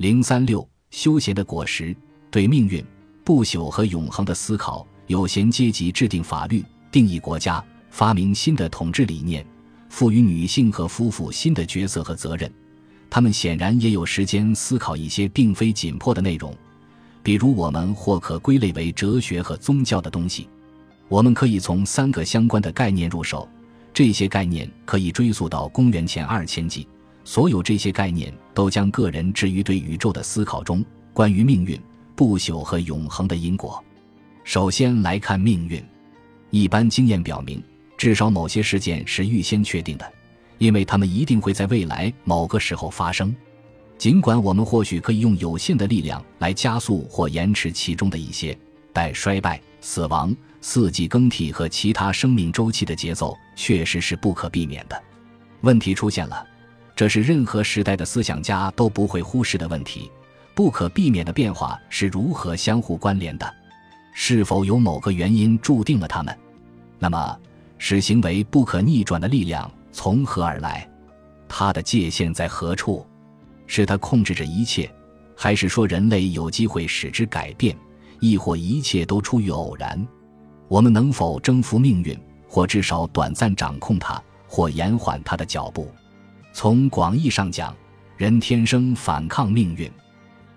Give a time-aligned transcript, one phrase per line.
[0.00, 1.94] 零三六休闲的果实
[2.30, 2.82] 对命运、
[3.22, 4.86] 不朽和永恒的思考。
[5.08, 9.44] 有闲阶级制定法律、定义国家、发明新的统治理念、
[9.90, 12.50] 赋予女性和夫妇新的角色和责任。
[13.10, 16.56] 他们显然也有时间思考一些并非紧迫的内容，
[17.22, 20.48] 比如我们或可归类为哲学和宗教的东西。
[21.08, 23.46] 我们可以从三个相关的概念入手，
[23.92, 26.88] 这些概念可以追溯到公元前二千纪。
[27.24, 31.80] 所有这些概念都将个人置于对宇宙的思考中，关于命运、
[32.16, 33.82] 不朽和永恒的因果。
[34.44, 35.82] 首先来看命运，
[36.50, 37.62] 一般经验表明，
[37.96, 40.12] 至少某些事件是预先确定的，
[40.58, 43.34] 因为它们一定会在未来某个时候发生。
[43.98, 48.58] 尽管我们或许可以用有限的力量来加速或延迟其中的一些，
[48.94, 55.00] 但衰败、死亡、四季更替和其他生命周期的节奏确实是不可避免的。
[55.60, 56.46] 问题出现了，
[57.00, 60.10] 这是任何时代的思想家都不会忽视的问题：
[60.54, 63.54] 不可避免的变化是如何相互关联的？
[64.12, 66.38] 是否有某个原因注定了他们？
[66.98, 67.38] 那么，
[67.78, 70.86] 使行为不可逆转的力量从何而来？
[71.48, 73.06] 它的界限在何处？
[73.66, 74.86] 是它控制着一切，
[75.34, 77.74] 还是说人类有机会使之改变？
[78.20, 80.06] 亦或一切都出于偶然？
[80.68, 82.14] 我们能否征服命运，
[82.46, 85.90] 或至少短暂掌控它，或延缓它的脚步？
[86.52, 87.74] 从广义上讲，
[88.16, 89.90] 人天生反抗命运。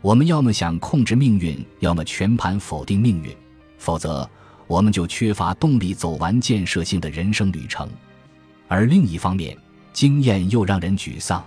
[0.00, 3.34] 我们要么想控制命运，要么全盘否定命运。
[3.78, 4.28] 否则，
[4.66, 7.88] 我们就缺乏动力走完建设性的人生旅程。
[8.68, 9.56] 而另一方面，
[9.92, 11.44] 经验又让人沮丧。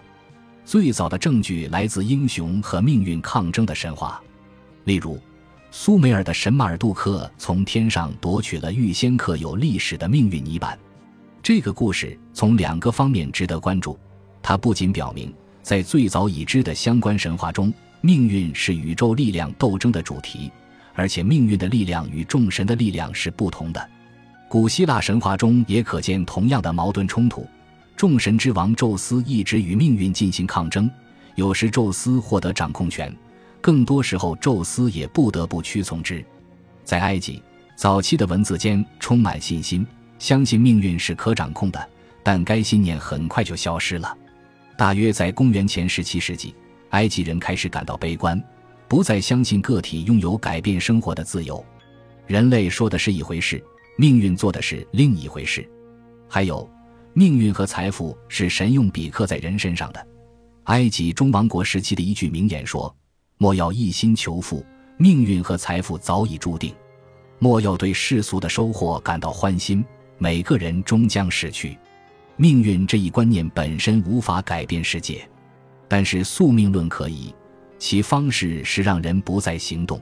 [0.63, 4.21] 最早的证据来自英雄和命运抗争的神话，
[4.85, 5.19] 例如，
[5.71, 10.77] 苏美尔的神马尔杜克从天上夺取了预先刻有历史的命运泥板。
[11.43, 13.99] 这个故事从两个方面值得关注：
[14.47, 20.51] 它不仅表明，在最早已知的相关神话中，命运是宇宙力量斗争的主题。
[20.93, 23.89] 而且命运的力量与众神的力量是不同的。
[24.47, 27.43] 古希腊神话中也可见同样的矛盾冲突。
[27.97, 30.87] 众神之王宙斯一直与命运进行抗争，
[31.33, 33.11] 有时宙斯获得掌控权，
[33.59, 36.23] 更多时候宙斯也不得不屈从之。
[36.83, 37.41] 在埃及
[37.75, 39.85] 早期的文字间充满信心，
[40.19, 41.89] 相信命运是可掌控的，
[42.21, 44.15] 但该信念很快就消失了。
[44.77, 46.53] 大约在公元前十七世纪，
[46.89, 48.41] 埃及人开始感到悲观。
[48.87, 51.63] 不再相信个体拥有改变生活的自由，
[52.27, 53.61] 人类说的是一回事，
[53.97, 55.67] 命运做的是另一回事。
[56.29, 56.69] 还有，
[57.13, 60.07] 命运和财富是神用笔刻在人身上的。
[60.65, 62.95] 埃及中王国时期的一句名言说
[63.37, 64.63] ：“莫要一心求富，
[64.97, 66.71] 命运和财富早已注定；
[67.39, 69.83] 莫要对世俗的收获感到欢心，
[70.17, 71.77] 每个人终将逝去。”
[72.37, 75.25] 命运这一观念本身无法改变世界，
[75.87, 77.33] 但是宿命论可以。
[77.79, 80.01] 其方式是让人不再行动。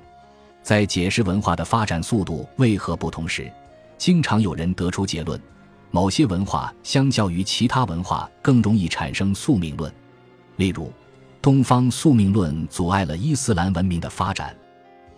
[0.63, 3.51] 在解释文化的发展速度为何不同时，
[3.99, 5.39] 经常有人得出结论：
[5.91, 9.93] 某些文化相较于其他文化更容易产生宿命论。
[10.55, 10.91] 例如，
[11.39, 14.55] 东方宿命论阻碍了伊斯兰文明的发展，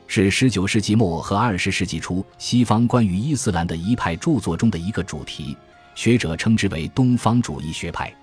[0.08, 5.56] 是19世纪末和20世纪初西方关于伊斯兰的一派著作中的一个主题。
[5.96, 8.14] 学者称之为东方主义学派。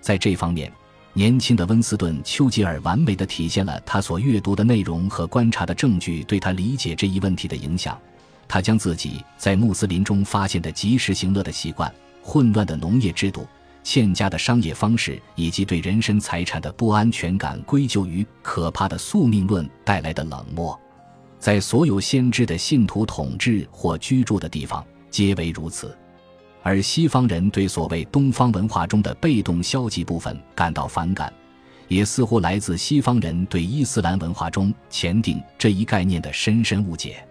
[0.00, 0.70] 在这方面。
[1.14, 8.00] 年轻的温斯顿·丘吉尔完美的体现了他所阅读的内容和观察的证据对他理解这一问题的影响。
[8.48, 13.46] 他将自己在穆斯林中发现的及时行乐的习惯、混乱的农业制度、
[13.82, 20.80] 欠佳的商业方式以及对人身财产的不安全感归咎于可怕的宿命论带来的冷漠。
[21.38, 25.94] 在所有先知的信徒统治或居住的地方，皆为如此。
[26.62, 31.32] 而西方人对所谓东方文化中的被动消极部分感到反感，
[31.88, 37.26] 也似乎来自西方人对伊斯兰文化中前定这一概念的深深误解。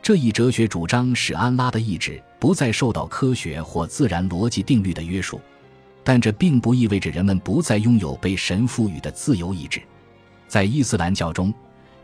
[0.00, 5.40] 这一哲学主张使安拉的意志不再受到科学或自然逻辑定律的约束，
[6.04, 9.82] 但这并不意味着人们不再拥有被神赋予的自由意志。
[10.46, 11.52] 在伊斯兰教中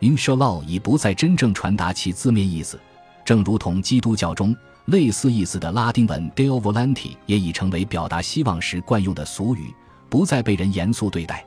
[0.01, 2.79] ，Inshallah 已不再真正传达其字面意思，
[3.23, 4.55] 正如同基督教中。
[4.85, 9.73] 类似意思的拉丁文 Deo volenti 也已成为表达希望时惯用的俗语，
[10.09, 11.43] 不再被人严肃对待。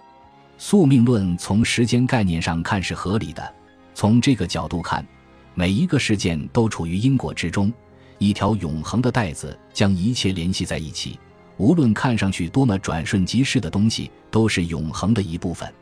[0.56, 3.54] 宿命论从时间概念上看是合理的，
[3.94, 5.06] 从这个角度看，
[5.54, 7.72] 每一个事件都处于因果之中，
[8.18, 11.16] 一条永恒的带子将一切联系在一起。
[11.58, 15.72] 无论看上去多么转瞬即逝的东西，都是永恒的一部分。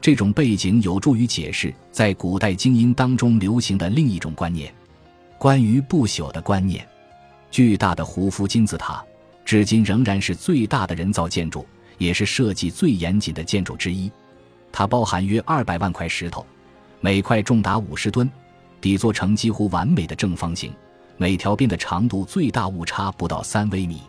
[0.00, 4.72] 这种背景有助于解释在古代精英当中流行的另一种观念——
[5.38, 6.86] 关于不朽的观念。
[7.52, 9.04] 巨大的胡夫金字塔，
[9.44, 11.66] 至今仍然是最大的人造建筑，
[11.98, 14.10] 也是设计最严谨的建筑之一。
[14.72, 16.46] 它包含约二百万块石头，
[17.02, 18.28] 每块重达五十吨，
[18.80, 20.72] 底座呈几乎完美的正方形，
[21.18, 24.00] 每条边的长度最大误差不到三微米。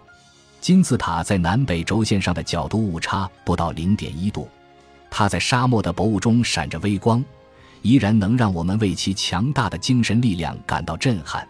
[0.62, 4.48] 金字塔在南北轴线上的角度误差不到零点一度，
[5.12, 7.22] 它在沙漠的薄雾中闪着微光，
[7.82, 11.46] 依然能让我们为其强大的精神力量感到震撼。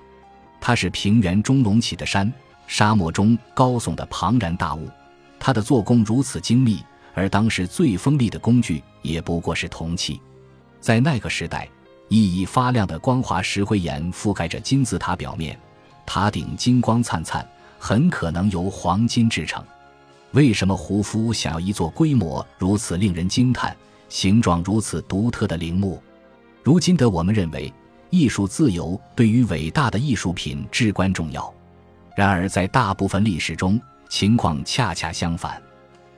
[0.65, 2.31] 它是平原中隆起的山，
[2.67, 4.89] 沙漠中高耸的庞然大物。
[5.37, 6.81] 它的做工如此精密，
[7.13, 10.21] 而当时最锋利的工具也不过是铜器。
[10.79, 11.67] 在那个时代，
[12.07, 15.59] 熠熠发亮的光滑石灰岩覆盖着金字塔表面，
[16.05, 17.45] 塔顶金光灿灿。
[17.77, 19.61] 很可能由黄金制成。
[20.31, 23.75] 为什么胡夫想要一座规模如此令人惊叹、
[24.07, 26.01] 形状如此独特的陵墓？
[26.63, 27.73] 如今的我们认为，
[28.13, 31.51] 艺术自由对于伟大的艺术品至关重要。
[32.15, 35.59] 然而，在大部分历史中，情况恰恰相反。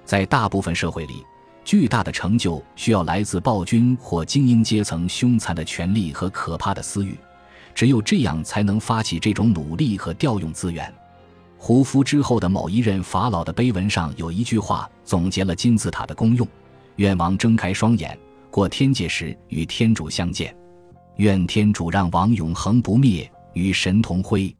[0.03, 1.24] 在大部分社会里，
[1.63, 7.18] 巨大的成就需要来自暴君或精英阶层凶残的权力和可怕的私欲，
[7.74, 10.94] 只有这样才能发起这种努力和调用资源。
[11.57, 16.45] 胡夫之后的某一任法老的碑文上有一句话总结了金字塔的功用：
[16.97, 18.19] 愿王睁开双眼，
[18.51, 20.53] 过天界时与天主相见；
[21.18, 24.54] 愿天主让王永恒不灭，与神同辉。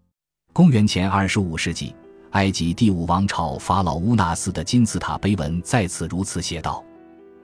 [0.54, 1.94] 公元前二十五世纪，
[2.31, 6.81] 埃及第五王朝法老乌纳斯的金字塔碑文再次如此写道：“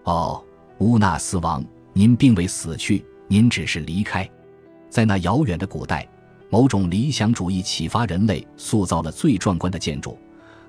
[0.05, 0.41] 哦，
[0.77, 1.61] 乌纳斯王，
[1.91, 4.29] 您并未死去，您只是离开，
[4.89, 6.07] 在那遥远的古代。”
[6.49, 10.17] 某种理想主义启发人类，塑造了最壮观的建筑，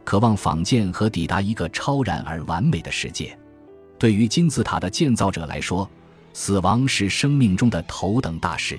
[0.05, 3.37] 渴望仿建和抵达一个超然而完美的世界。
[3.99, 5.89] 对于金字塔的建造者来说，
[6.33, 8.79] 死亡是生命中的头等大事。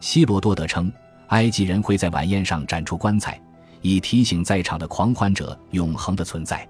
[0.00, 0.90] 希罗多德称，
[1.28, 3.40] 埃及人会在晚宴上展出棺材，
[3.82, 6.66] 以提醒在场的狂欢者永恒的存在。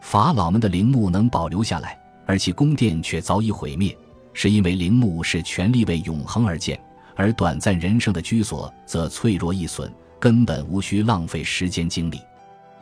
[0.00, 3.96] 法老们的陵墓能保留下来，而其宫殿却早已毁灭，
[4.32, 6.78] 是因为陵墓是权力为永恒而建。
[7.16, 9.88] 而短暂人生的居所则脆弱易损，
[10.18, 12.20] 根本无需浪费时间精力。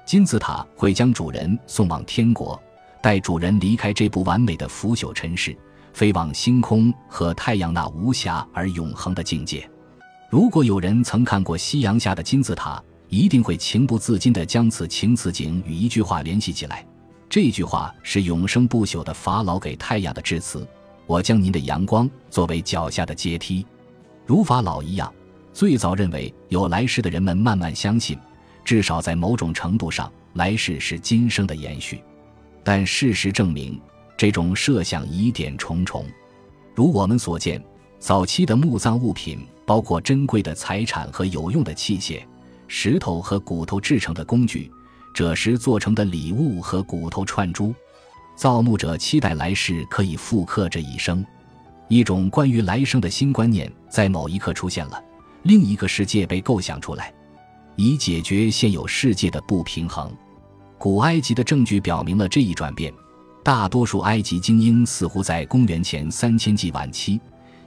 [0.07, 2.59] 金字塔会将主人送往天国，
[3.03, 5.55] 带主人离开这部完美的腐朽尘世，
[5.93, 9.69] 飞往星空和太阳那无暇而永恒的境界。
[10.31, 16.87] 如果有人曾看过夕阳下的金字塔，一定会情不自禁地将此情此景与一句话联系起来。
[17.29, 20.67] 这句话是永生不朽的法老给太阳的致辞
[21.07, 23.67] ：“我将您的阳光作为脚下的阶梯。”
[24.25, 25.13] 如法老一样，
[25.53, 28.19] 最早认为有来世的人们慢慢相信，
[28.65, 32.03] 至少在某种程度上，来世是今生的延续。
[32.65, 33.79] 但事实证明，
[34.23, 36.07] 这种设想疑点重重。
[36.77, 37.61] 如我们所见，
[37.99, 42.23] 早期的墓葬物品包括珍贵的财产和有用的器械、
[42.69, 44.71] 石头和骨头制成的工具、
[45.13, 47.75] 赭石做成的礼物和骨头串珠。
[48.37, 51.27] 造墓者期待来世可以复刻这一生。
[51.89, 55.03] 一种关于来生的新观念在某一刻出现了，
[55.43, 57.13] 另一个世界被构想出来，
[57.75, 60.17] 以解决现有世界的不平衡。
[60.79, 62.95] 古埃及的证据表明了这一转变。
[63.43, 67.21] 大多数埃及精英似乎在公元前三千纪晚期，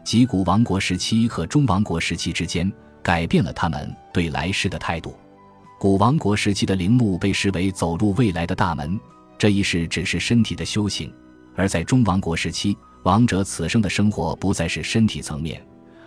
[0.05, 2.71] 即古王国时期和中王国时期之间，
[3.03, 5.17] 改变了他们对来世的态度。
[5.77, 8.97] 古王国时期的陵墓被视为走入未来的大门，
[9.37, 11.09] 这一世只是身体的修行；
[11.57, 15.61] 而在中王国时期，王者此生的生活不再是身体层面，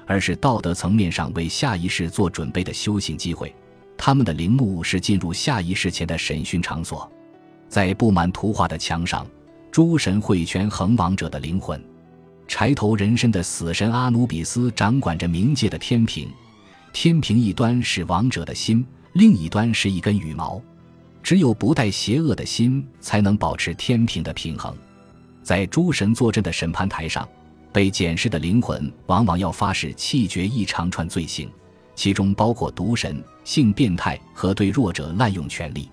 [0.07, 3.55] 而是道德层面上为下一世做准备的修行机会。
[3.99, 7.11] 他们的陵墓是进入下一世前的审讯场所，
[7.69, 9.27] 在布满图画的墙上，
[9.79, 11.81] 诸神会权衡亡者的灵魂。
[12.49, 16.29] 柴头人身的死神阿努比斯掌管着冥界的天平，
[16.93, 20.61] 天平一端是亡者的心，另一端是一根羽毛。
[21.23, 24.77] 只有不带邪恶的心，才能保持天平的平衡。
[25.45, 27.29] 在诸神坐镇的审判台上，
[27.73, 31.49] 被检视的灵魂往往要发誓弃绝一长串罪行，
[31.95, 35.89] 其中包括毒神、性变态和对弱者滥用权力。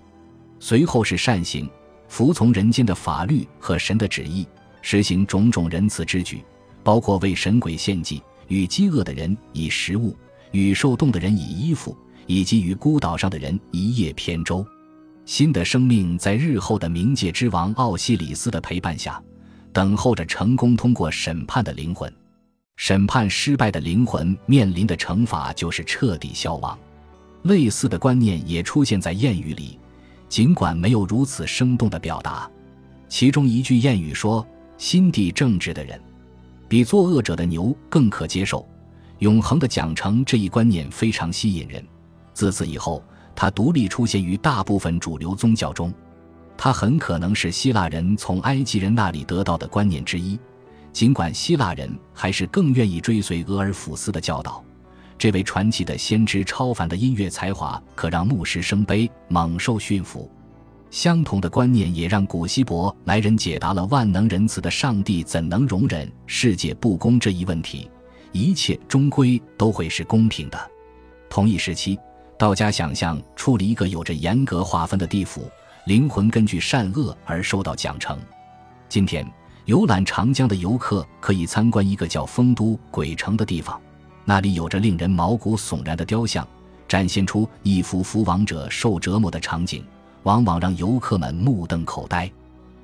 [0.58, 1.70] 随后是善行，
[2.08, 4.46] 服从人间的法律和神的旨意，
[4.82, 6.44] 实行种种仁慈之举，
[6.82, 10.16] 包括为神鬼献祭，与饥饿的人以食物，
[10.52, 11.96] 与受冻的人以衣服，
[12.26, 14.64] 以及与孤岛上的人一叶扁舟。
[15.24, 19.22] 新的生命在日后的冥界之王奥西里斯的陪伴下。
[19.72, 22.10] 等候着成功通过审判的灵魂，
[22.76, 26.78] 审判失败的灵魂面临的惩罚就是彻底消亡。
[27.42, 29.78] 类似的观念也出现在谚语里，
[30.28, 32.50] 尽管没有如此生动的表达。
[33.08, 34.46] 其中一句谚语说
[34.78, 36.00] ：“心地正直的人，
[36.68, 38.66] 比作恶者的牛更可接受。”
[39.20, 41.82] 永恒的奖惩这一观念非常吸引人。
[42.34, 43.02] 自此以后，
[43.34, 45.90] 它独立出现于大部分主流宗教中。
[46.58, 50.38] 它很可能是希腊人从埃及人那里得到的观念之一，
[50.92, 54.62] 尽管希腊人还是更愿意追随俄尔甫斯的教导，
[55.18, 60.30] 这位传奇的先知超凡的音乐才华可让牧师生悲，猛兽驯服。
[60.90, 67.90] 相同的观念也让古希伯来人解答了万能仁慈的上帝怎能容忍世界不公这一问题。
[68.32, 70.70] 一切终归都会是公平的。
[71.28, 71.98] 同一时期，
[72.38, 75.50] 道家想象出了一个有着严格划分的地府，
[75.86, 78.16] 灵魂根据善恶而受到奖惩。
[78.88, 79.26] 今天，
[79.64, 83.80] 游览长江的游客可以参观一个叫丰都鬼城的地方，
[84.26, 86.46] 那里有着令人毛骨悚然的雕像，
[86.86, 89.82] 展现出一幅幅亡者受折磨的场景，
[90.24, 92.30] 往往让游客们目瞪口呆。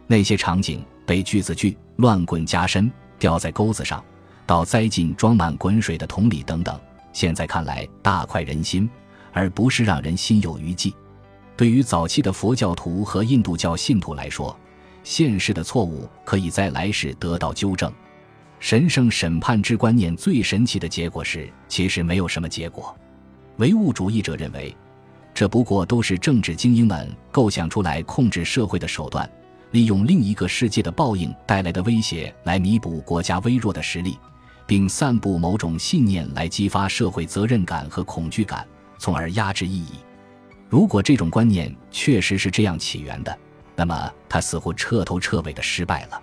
[0.07, 4.03] 那些场景被锯子锯、乱棍加身、吊在钩子上。
[4.45, 6.79] 到栽进装满滚水的桶里等等，
[7.13, 8.89] 现在看来大快人心，
[9.33, 10.93] 而不是让人心有余悸。
[11.57, 14.55] 对于早期的佛教徒和印度教信徒来说，
[15.05, 17.91] 现世的错误可以在来世得到纠正。
[18.63, 22.97] 神圣审判之观念最神奇的结果是，其实没有什么结果。
[23.57, 24.75] 唯物主义者认为，
[25.35, 29.29] 这不过都是政治精英们构想出来控制社会的手段，
[29.73, 34.17] 利用另一个世界的报应带来的威胁来弥补国家微弱的实力。
[34.65, 38.65] 并散布某种信念来激发社会责任感和恐惧感，
[38.97, 39.97] 从而压制异议。
[40.69, 43.37] 如果这种观念确实是这样起源的，
[43.75, 46.23] 那么它似乎彻头彻尾的失败了。